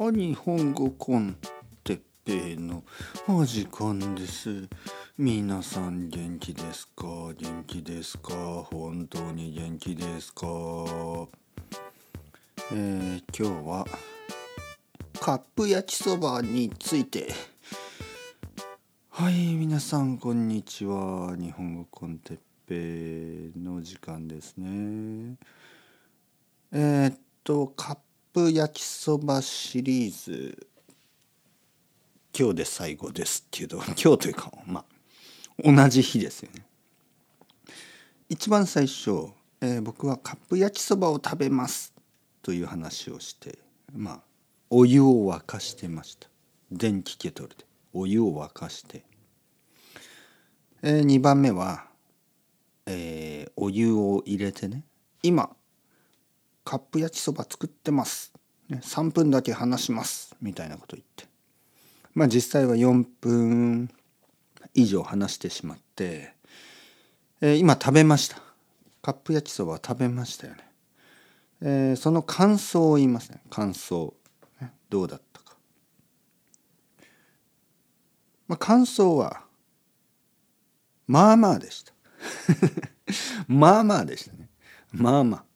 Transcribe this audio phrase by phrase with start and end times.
[0.00, 1.36] あ日本語コン
[1.82, 2.84] テッペイの
[3.26, 4.68] お時間です。
[5.18, 7.04] 皆さん元気ですか？
[7.36, 8.32] 元気ですか？
[8.70, 10.46] 本当に元気ですか？
[12.72, 13.84] えー、今日は
[15.18, 17.34] カップ焼きそばについて。
[19.10, 21.34] はい皆さんこんにちは。
[21.36, 22.38] 日本語コンテッ
[22.68, 25.34] ペイの時間ですね。
[26.70, 28.02] えー、っとカップ
[28.38, 30.68] ップ焼きそばシリーズ。
[32.38, 34.84] 今日で最後ですけど 今日というかま
[35.64, 36.64] あ同じ日ですよね。
[38.28, 39.30] 一番最初、
[39.60, 41.92] えー、僕はカップ焼きそばを食べます
[42.42, 43.58] という話をして
[43.92, 44.22] まあ
[44.70, 46.28] お湯を沸かしてました。
[46.70, 47.66] 電気ケトルで。
[47.92, 49.02] お湯を沸かして、
[50.82, 51.88] えー、2番目は、
[52.86, 54.84] えー、お湯を入れてね。
[55.22, 55.56] 今
[56.68, 58.30] カップ焼きそば作ってます、
[58.68, 60.36] ね、3分だけ話します。
[60.42, 61.24] みたいなこと言って。
[62.12, 63.90] まあ実際は4分
[64.74, 66.34] 以上話してしまって、
[67.40, 68.42] えー、今食べました。
[69.00, 70.58] カップ焼きそば食べましたよね、
[71.62, 73.40] えー、その感想を言いますね。
[73.48, 74.12] 感想、
[74.60, 75.56] ね、どうだったか。
[78.46, 79.40] まあ感想は
[81.06, 81.94] まあまあでした。
[83.48, 84.50] まあまあでしたね。
[84.92, 85.47] まあまあ。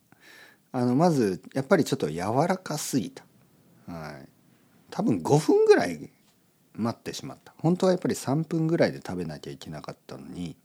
[0.73, 3.25] あのまずやっぱりちょっと柔らかすぎた、
[3.87, 4.29] はい、
[4.91, 6.11] 多分5分ぐらい
[6.75, 7.53] 待ってしまった。
[7.59, 10.57] 本当はやっぱり3分ぐらいで食べなきゃいけなかったのに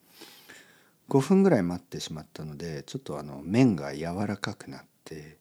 [1.10, 5.38] 5分ぐらい待ってしまったのでちょっとあの麺が柔らかくなって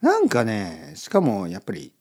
[0.00, 1.92] なんかねしかもやっぱり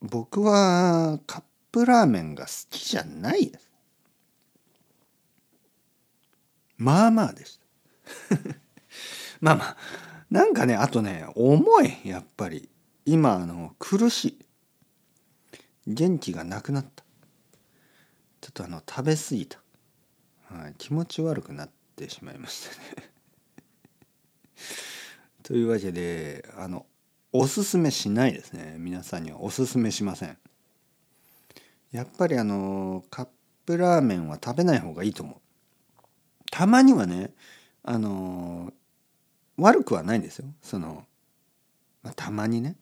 [0.00, 3.70] 僕はカップラーメンが好きじゃないです。
[6.76, 7.58] まあまあでし
[8.28, 8.36] た。
[9.40, 9.76] まあまあ。
[10.30, 12.68] なんかねあとね重いやっぱり。
[13.06, 14.46] 今あの苦しい。
[15.86, 17.02] 元気がなくなった。
[18.40, 19.58] ちょっとあの食べ過ぎた、
[20.50, 23.10] はい、気持ち悪くなってしまいましたね。
[25.42, 26.86] というわけであの
[27.32, 28.76] おすすめしないですね。
[28.78, 30.38] 皆さんにはおすすめしません。
[31.90, 33.28] やっぱりあのカッ
[33.66, 35.40] プラーメンは食べない方がいいと思う。
[36.50, 37.34] たまにはね
[37.82, 38.72] あの
[39.60, 40.46] 悪くはないんですよ。
[40.62, 41.04] その、
[42.02, 42.76] まあ、たまにね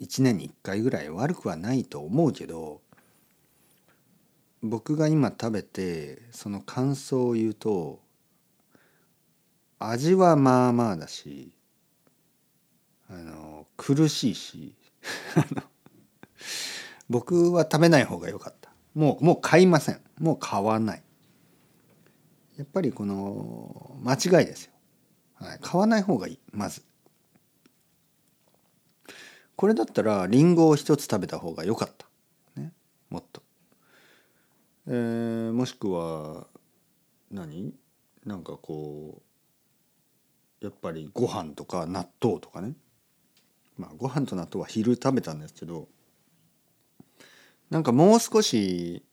[0.00, 2.80] 1年に1回ぐらい悪くはないと思うけど
[4.62, 8.00] 僕が今食べてその感想を言うと
[9.78, 11.52] 味はまあまあだし
[13.08, 14.74] あの苦しいし
[17.08, 18.72] 僕は食べない方が良かった。
[18.94, 20.00] もうもう買いません。
[20.18, 21.02] もう買わない。
[22.56, 24.73] やっぱりこの間違いですよ。
[25.34, 26.82] はい、買わない方がいいまず。
[29.56, 32.06] これだったらりんごを一つ食べた方が良かった、
[32.60, 32.72] ね、
[33.08, 33.42] もっと、
[34.88, 36.46] えー、もしくは
[37.30, 37.72] 何？
[38.26, 39.22] なんかこ
[40.60, 42.74] うやっぱりご飯とか納豆とかね。
[43.76, 45.88] まあご飯と納豆は昼食べたんですけど
[47.70, 49.04] なんかもう少し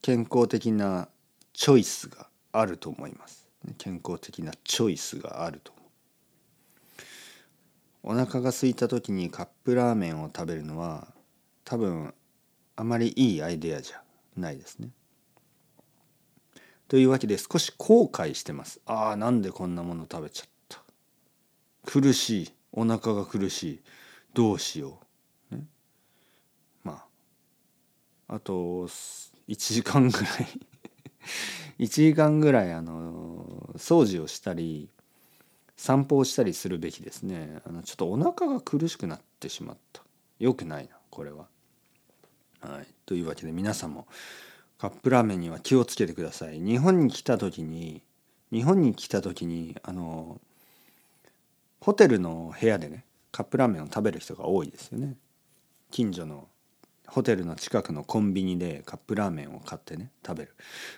[0.00, 1.08] 健康的な
[1.52, 3.45] チョイスがあると思います。
[3.78, 5.72] 健康的なチョイスがあると
[8.02, 11.08] お腹が空いた時にカップラーメンを食べるのは
[11.64, 12.14] 多分
[12.76, 14.00] あまりいいアイデアじゃ
[14.36, 14.90] ないですね。
[16.86, 18.80] というわけで少し後悔してます。
[18.86, 20.80] ああなんでこんなもの食べちゃった。
[21.84, 23.82] 苦しいお腹が苦しい
[24.34, 25.00] どうしよ
[25.50, 25.56] う。
[25.56, 25.66] ね、
[26.84, 27.04] ま
[28.28, 30.26] ああと1時間ぐらい
[31.80, 33.15] 1時間ぐらいあの
[33.78, 34.88] 掃除をしたり
[35.76, 40.02] 散歩をしたりするべきですねあのちょっとお腹が苦しくなってしまった
[40.38, 41.46] よくないなこれは。
[42.60, 44.06] はい、というわけで皆さんも
[44.78, 46.60] カップラーメンには気をつけてください。
[46.60, 48.02] 日本に来た時に
[48.52, 50.40] 日本に来た時にあの
[51.80, 55.16] ホテルの部屋でねカップラーメンを食べる人が多いですよね。
[55.90, 56.48] 近所の
[57.06, 60.54] ホテルの近くのコンビニでカップラーメンを買ってね食べる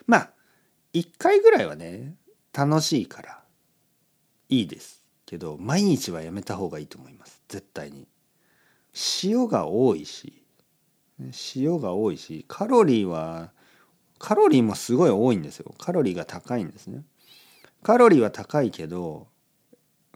[0.06, 0.30] まあ
[0.94, 2.14] 1回ぐらいはね
[2.58, 3.38] 楽しいから
[4.48, 7.40] いいですけど毎日はやめた方がいいと思います。
[7.48, 8.08] 絶対に。
[9.22, 10.42] 塩が多いし
[11.54, 13.52] 塩が多いしカロリーは
[14.18, 15.72] カロリーもすごい多いんですよ。
[15.78, 17.04] カロリーが高いんですね。
[17.84, 19.28] カロリーは高いけど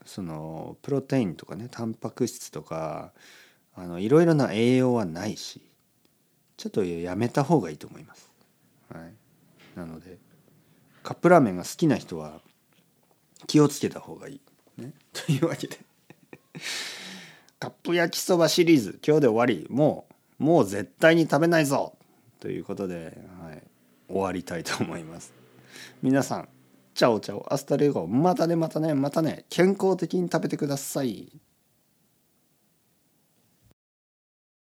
[0.05, 3.13] そのプロテインとかねタンパク質とか
[3.77, 5.63] あのいろいろな栄養はないし
[6.57, 8.33] ちょっとやめた方がいいと思います。
[8.93, 9.15] はい、
[9.77, 10.19] なので
[11.03, 12.41] カップラーメンが好きな人は
[13.47, 14.41] 気をつけた方がいい。
[14.81, 15.79] ね、 というわけで。
[17.59, 19.67] カップ焼きそばシリーズ今日で終わり。
[19.71, 20.07] も
[20.41, 21.95] うもう絶対に食べないぞ。
[22.41, 23.63] ということで、はい、
[24.09, 25.33] 終わりたいと思います。
[26.03, 26.49] 皆さん
[26.95, 27.53] チャオチャオ。
[27.53, 29.45] Hasta luego またねまたねまたね。
[29.49, 31.33] 健康的に食べてください。